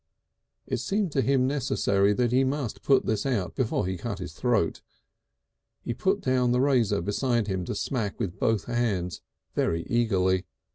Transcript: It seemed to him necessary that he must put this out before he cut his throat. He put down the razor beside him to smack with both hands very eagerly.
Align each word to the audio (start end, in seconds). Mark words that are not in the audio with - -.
It 0.65 0.77
seemed 0.77 1.11
to 1.11 1.21
him 1.21 1.45
necessary 1.45 2.11
that 2.13 2.31
he 2.31 2.43
must 2.43 2.81
put 2.81 3.05
this 3.05 3.23
out 3.23 3.53
before 3.53 3.85
he 3.85 3.97
cut 3.97 4.17
his 4.17 4.33
throat. 4.33 4.81
He 5.83 5.93
put 5.93 6.21
down 6.21 6.51
the 6.51 6.59
razor 6.59 7.01
beside 7.03 7.45
him 7.45 7.65
to 7.65 7.75
smack 7.75 8.19
with 8.19 8.39
both 8.39 8.65
hands 8.65 9.21
very 9.53 9.83
eagerly. 9.83 10.47